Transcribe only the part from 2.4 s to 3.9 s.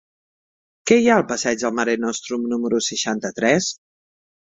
número seixanta-tres?